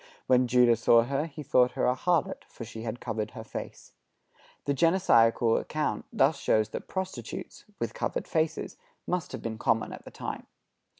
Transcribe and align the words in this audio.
When 0.25 0.47
Judah 0.47 0.75
saw 0.77 1.03
her 1.03 1.27
he 1.27 1.43
thought 1.43 1.73
her 1.73 1.85
a 1.85 1.93
harlot, 1.93 2.43
for 2.47 2.65
she 2.65 2.81
had 2.81 2.99
covered 2.99 3.29
her 3.37 3.43
face." 3.43 3.93
The 4.65 4.73
Genesiacal 4.73 5.59
account 5.59 6.05
thus 6.11 6.37
shows 6.39 6.69
that 6.69 6.87
prostitutes, 6.87 7.65
with 7.77 7.93
covered 7.93 8.27
faces, 8.27 8.77
must 9.05 9.31
have 9.31 9.43
been 9.43 9.59
common 9.59 9.93
at 9.93 10.03
the 10.03 10.09
time. 10.09 10.47